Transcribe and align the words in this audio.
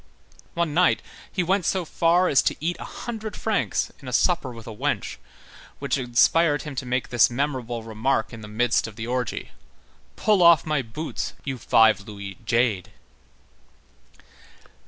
One 0.55 0.73
night, 0.73 1.03
he 1.31 1.43
went 1.43 1.63
so 1.63 1.85
far 1.85 2.27
as 2.27 2.41
to 2.41 2.55
eat 2.59 2.75
a 2.79 2.83
"hundred 2.85 3.35
francs" 3.35 3.91
in 4.01 4.07
a 4.07 4.11
supper 4.11 4.51
with 4.51 4.65
a 4.65 4.75
wench, 4.75 5.17
which 5.77 5.95
inspired 5.99 6.63
him 6.63 6.73
to 6.77 6.87
make 6.87 7.09
this 7.09 7.29
memorable 7.29 7.83
remark 7.83 8.33
in 8.33 8.41
the 8.41 8.47
midst 8.47 8.87
of 8.87 8.95
the 8.95 9.05
orgy: 9.05 9.51
"Pull 10.15 10.41
off 10.41 10.65
my 10.65 10.81
boots, 10.81 11.33
you 11.43 11.59
five 11.59 12.01
louis 12.07 12.39
jade." 12.43 12.89